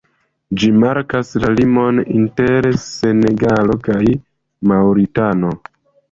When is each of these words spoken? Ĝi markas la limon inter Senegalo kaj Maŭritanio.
Ĝi 0.61 0.67
markas 0.83 1.27
la 1.41 1.49
limon 1.57 1.99
inter 2.19 2.67
Senegalo 2.83 3.75
kaj 3.89 3.99
Maŭritanio. 4.73 5.53